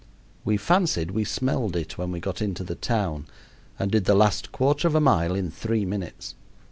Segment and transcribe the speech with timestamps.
[0.43, 3.27] We fancied we smelled it when we go into the town
[3.77, 6.33] and did the last quarter of a mile in three minutes.